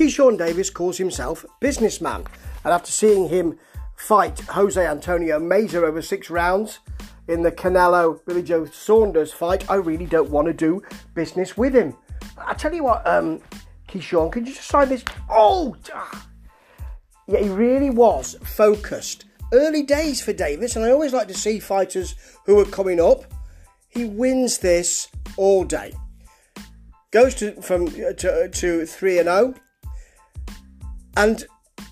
[0.00, 2.24] Keyshawn Davis calls himself businessman,
[2.64, 3.58] and after seeing him
[3.96, 6.78] fight Jose Antonio Meza over six rounds
[7.28, 10.82] in the Canelo Billy Joe Saunders fight, I really don't want to do
[11.12, 11.94] business with him.
[12.38, 13.42] I tell you what, um,
[13.88, 15.04] Keyshawn, can you just sign this?
[15.28, 16.26] Oh, ah.
[17.28, 19.26] yeah, he really was focused.
[19.52, 22.14] Early days for Davis, and I always like to see fighters
[22.46, 23.24] who are coming up.
[23.88, 25.92] He wins this all day.
[27.10, 29.60] Goes to from uh, to, uh, to three and zero, oh.
[31.16, 31.44] And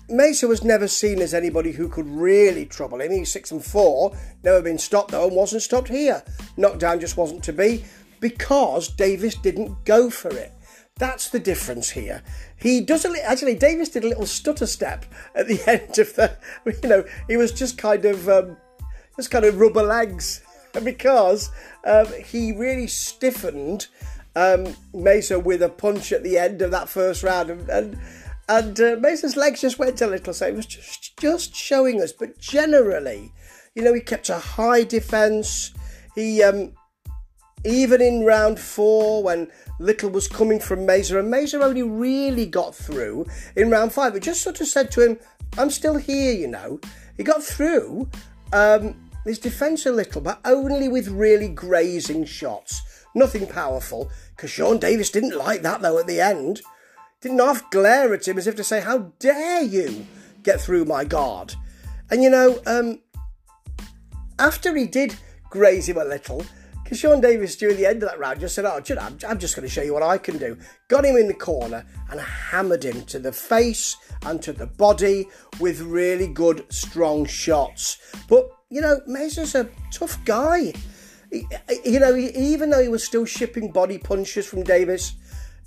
[0.09, 3.11] Meza was never seen as anybody who could really trouble him.
[3.11, 6.23] He's six and four, never been stopped though, and wasn't stopped here.
[6.57, 7.83] Knockdown just wasn't to be
[8.19, 10.53] because Davis didn't go for it.
[10.97, 12.21] That's the difference here.
[12.57, 13.55] He does a, actually.
[13.55, 16.37] Davis did a little stutter step at the end of the.
[16.65, 18.57] You know, he was just kind of um,
[19.15, 20.41] just kind of rubber legs
[20.83, 21.51] because
[21.85, 23.87] um, he really stiffened
[24.35, 27.99] um, Meza with a punch at the end of that first round, and and,
[28.49, 30.33] and uh, Meza's legs just went a little.
[30.33, 33.31] So it was just just showing us, but generally,
[33.75, 35.71] you know, he kept a high defence.
[36.15, 36.73] He um,
[37.63, 39.47] even in round four when
[39.79, 44.15] Little was coming from Meza, and Meza only really got through in round five.
[44.15, 45.19] It just sort of said to him,
[45.57, 46.79] I'm still here, you know.
[47.17, 48.09] He got through
[48.53, 52.81] um, his defence a little, but only with really grazing shots.
[53.15, 56.61] Nothing powerful, because Sean Davis didn't like that, though, at the end.
[57.21, 60.07] Didn't half glare at him as if to say, How dare you
[60.43, 61.55] get through my guard?
[62.09, 62.99] And you know, um,
[64.39, 65.15] after he did
[65.49, 66.45] graze him a little,
[66.81, 69.37] because Sean Davis, during the end of that round, just said, Oh, you know, I'm,
[69.37, 70.57] just going to show you what I can do.
[70.87, 75.27] Got him in the corner and hammered him to the face and to the body
[75.59, 77.97] with really good, strong shots.
[78.29, 80.73] But, you know, Meza's a tough guy.
[81.31, 85.13] You know, even though he was still shipping body punches from Davis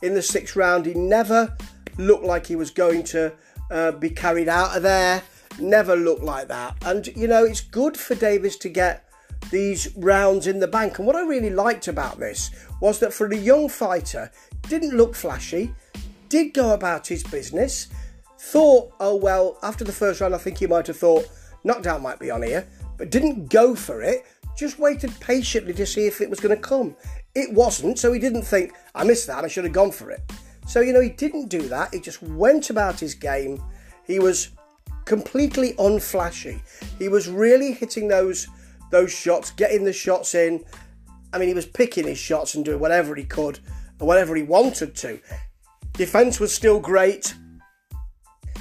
[0.03, 1.57] in the sixth round, he never
[1.99, 3.33] looked like he was going to
[3.71, 5.23] uh, be carried out of there.
[5.59, 6.77] Never looked like that.
[6.85, 9.09] And, you know, it's good for Davis to get
[9.51, 10.99] these rounds in the bank.
[10.99, 12.51] And what I really liked about this
[12.81, 14.31] was that for a young fighter,
[14.69, 15.75] didn't look flashy,
[16.29, 17.89] did go about his business,
[18.39, 21.29] thought, oh well, after the first round, I think he might have thought
[21.65, 22.67] knockdown might be on here,
[22.97, 24.25] but didn't go for it,
[24.57, 26.97] just waited patiently to see if it was going to come.
[27.35, 30.21] It wasn't, so he didn't think, I missed that, I should have gone for it.
[30.67, 33.63] So, you know, he didn't do that, he just went about his game.
[34.07, 34.51] He was
[35.05, 36.61] completely unflashy.
[36.99, 38.49] He was really hitting those
[38.91, 40.63] those shots, getting the shots in.
[41.33, 43.59] I mean, he was picking his shots and doing whatever he could
[43.99, 45.19] and whatever he wanted to.
[45.95, 47.35] Defense was still great.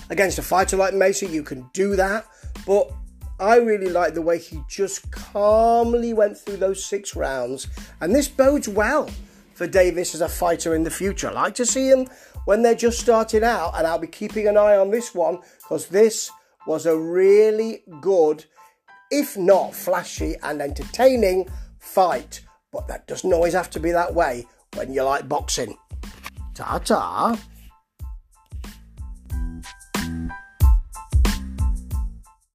[0.09, 2.25] Against a fighter like Meza, you can do that.
[2.65, 2.91] But
[3.41, 7.67] I really like the way he just calmly went through those six rounds.
[7.99, 9.09] And this bodes well
[9.55, 11.29] for Davis as a fighter in the future.
[11.29, 12.07] I like to see him
[12.45, 15.87] when they're just starting out, and I'll be keeping an eye on this one because
[15.87, 16.31] this
[16.67, 18.45] was a really good
[19.11, 22.41] if not flashy and entertaining, fight.
[22.71, 25.77] But that doesn't always have to be that way when you like boxing.
[26.55, 27.37] Ta ta.